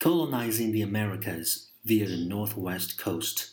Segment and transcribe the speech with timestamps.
[0.00, 3.50] colonizing the Americas via the northwest coast.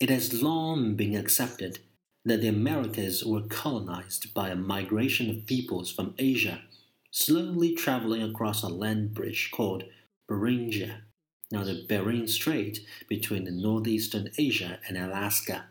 [0.00, 1.80] It has long been accepted
[2.24, 6.62] that the Americas were colonized by a migration of peoples from Asia,
[7.10, 9.84] slowly traveling across a land bridge called
[10.26, 11.02] Beringia,
[11.50, 15.66] now the Bering Strait between the northeastern Asia and Alaska,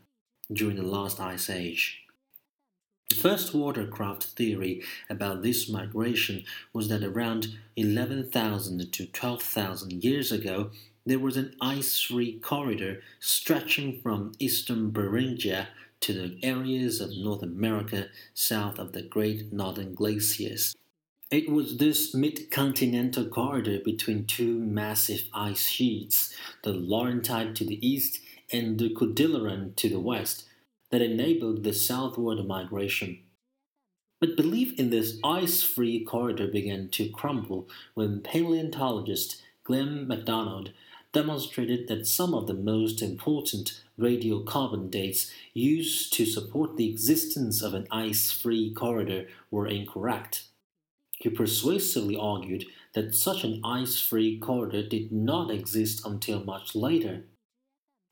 [0.54, 1.98] during the last ice age.
[3.09, 10.69] The first watercraft theory about this migration was that around 11,000 to 12,000 years ago,
[11.07, 15.69] there was an ice free corridor stretching from eastern Beringia
[16.01, 20.75] to the areas of North America south of the Great Northern Glaciers.
[21.31, 27.86] It was this mid continental corridor between two massive ice sheets, the Laurentide to the
[27.86, 28.19] east
[28.51, 30.45] and the Cordilleran to the west,
[30.92, 33.20] that enabled the southward migration.
[34.20, 40.72] But belief in this ice free corridor began to crumble when paleontologist Glenn MacDonald
[41.14, 47.74] demonstrated that some of the most important radiocarbon dates used to support the existence of
[47.74, 50.44] an ice free corridor were incorrect.
[51.18, 57.24] He persuasively argued that such an ice free corridor did not exist until much later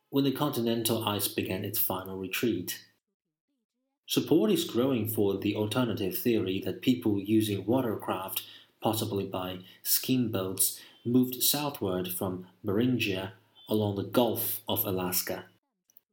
[0.09, 2.83] when the continental ice began its final retreat.
[4.07, 8.41] Support is growing for the alternative theory that people using watercraft,
[8.81, 13.31] possibly by skin boats, moved southward from Beringia
[13.67, 15.45] along the Gulf of Alaska,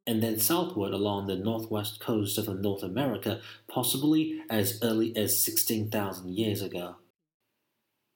[0.07, 6.37] and then southward along the northwest coast of North America, possibly as early as 16,000
[6.37, 6.97] years ago.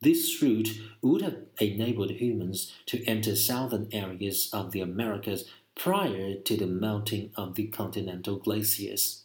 [0.01, 5.45] This route would have enabled humans to enter southern areas of the Americas
[5.79, 9.25] prior to the melting of the continental glaciers.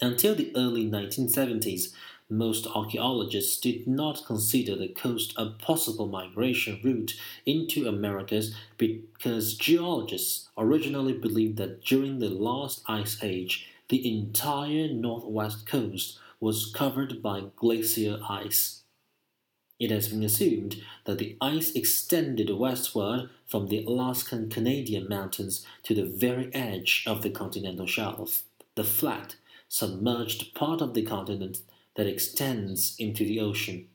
[0.00, 1.92] Until the early 1970s,
[2.30, 10.48] most archaeologists did not consider the coast a possible migration route into Americas because geologists
[10.56, 17.42] originally believed that during the last ice age, the entire northwest coast was covered by
[17.56, 18.83] glacier ice.
[19.80, 25.94] It has been assumed that the ice extended westward from the Alaskan Canadian mountains to
[25.94, 28.44] the very edge of the continental shelf,
[28.76, 29.36] the flat,
[29.68, 31.62] submerged part of the continent
[31.96, 33.88] that extends into the ocean.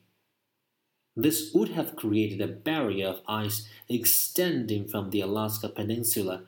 [1.16, 6.42] This would have created a barrier of ice extending from the Alaska Peninsula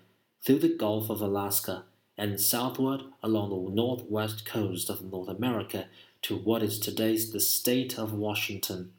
[0.44, 1.84] through the Gulf of Alaska
[2.16, 5.86] and southward along the northwest coast of North America
[6.22, 8.92] to what is today the state of Washington.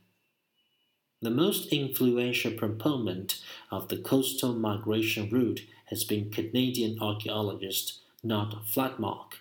[1.23, 3.41] The most influential proponent
[3.71, 9.35] of the coastal migration route has been Canadian archaeologist Knut Fladmark.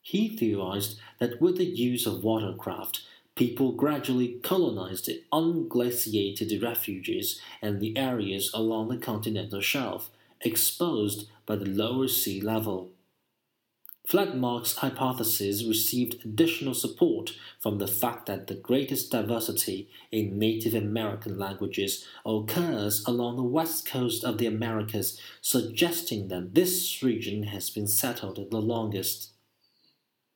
[0.00, 3.04] He theorized that with the use of watercraft,
[3.34, 10.10] people gradually colonized the unglaciated refuges and the areas along the continental shelf
[10.42, 12.92] exposed by the lower sea level.
[14.08, 21.36] Fladmark's hypothesis received additional support from the fact that the greatest diversity in Native American
[21.38, 27.88] languages occurs along the west coast of the Americas, suggesting that this region has been
[27.88, 29.30] settled the longest.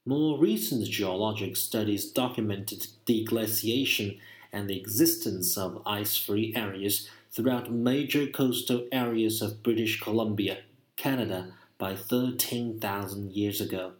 [0.04, 4.18] More recent geologic studies documented deglaciation
[4.52, 10.58] and the existence of ice free areas throughout major coastal areas of British Columbia,
[10.96, 13.94] Canada, by 13,000 years ago.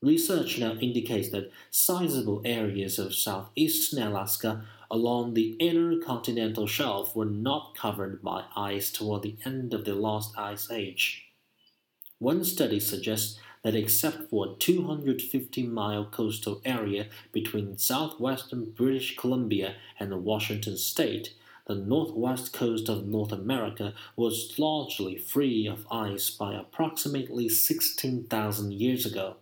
[0.00, 7.26] Research now indicates that sizable areas of southeastern Alaska along the inner continental shelf were
[7.26, 11.26] not covered by ice toward the end of the last ice age.
[12.18, 19.74] One study suggests that except for a 250 mile coastal area between southwestern British Columbia
[19.98, 21.34] and Washington state,
[21.66, 29.06] the northwest coast of North America was largely free of ice by approximately 16,000 years
[29.06, 29.36] ago.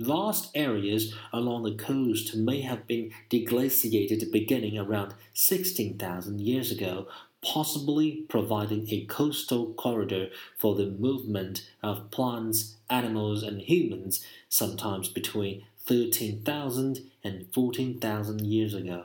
[0.00, 7.06] Vast areas along the coast may have been deglaciated beginning around 16,000 years ago,
[7.42, 15.64] possibly providing a coastal corridor for the movement of plants, animals, and humans, sometimes between
[15.84, 19.04] 13,000 and 14,000 years ago.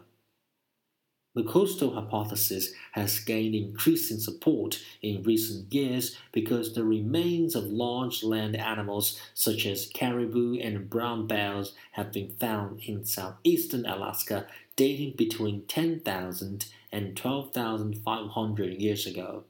[1.38, 8.24] The coastal hypothesis has gained increasing support in recent years because the remains of large
[8.24, 15.13] land animals such as caribou and brown bears have been found in southeastern Alaska dating
[15.16, 19.44] between 10,000 and 12,500 years ago.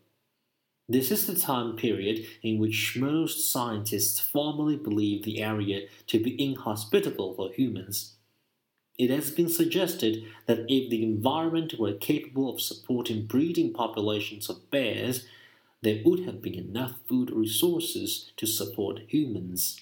[0.89, 6.35] This is the time period in which most scientists formally believe the area to be
[6.37, 8.16] inhospitable for humans.
[8.97, 14.71] It has been suggested that if the environment were capable of supporting breeding populations of
[14.71, 15.27] bears,
[15.81, 19.79] there would have been enough food resources to support humans.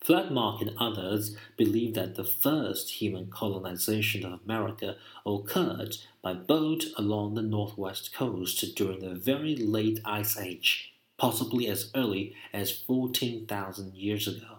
[0.00, 4.96] Fladmark and others believe that the first human colonization of America
[5.26, 11.90] occurred by boat along the northwest coast during the very late Ice Age, possibly as
[11.96, 14.57] early as 14,000 years ago.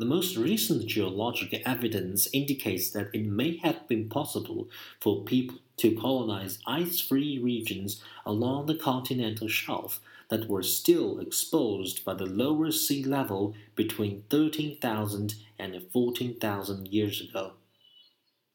[0.00, 5.94] The most recent geological evidence indicates that it may have been possible for people to
[5.94, 10.00] colonize ice free regions along the continental shelf
[10.30, 17.52] that were still exposed by the lower sea level between 13,000 and 14,000 years ago.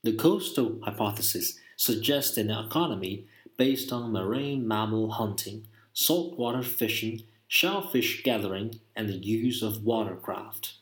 [0.02, 8.80] The coastal hypothesis suggests an economy based on marine mammal hunting, saltwater fishing, shellfish gathering,
[8.96, 10.80] and the use of watercraft.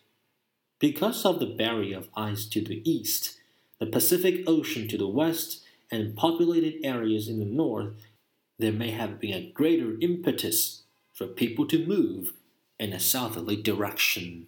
[0.84, 3.40] Because of the barrier of ice to the east,
[3.80, 7.94] the Pacific Ocean to the west, and populated areas in the north,
[8.60, 10.84] there may have been a greater impetus
[11.14, 12.34] for people to move
[12.82, 14.48] in a southerly direction.